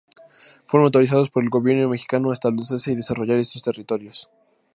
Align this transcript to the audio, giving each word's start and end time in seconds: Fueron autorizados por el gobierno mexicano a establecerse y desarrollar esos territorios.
Fueron 0.65 0.85
autorizados 0.85 1.29
por 1.29 1.43
el 1.43 1.51
gobierno 1.51 1.87
mexicano 1.87 2.31
a 2.31 2.33
establecerse 2.33 2.91
y 2.91 2.95
desarrollar 2.95 3.37
esos 3.37 3.61
territorios. 3.61 4.31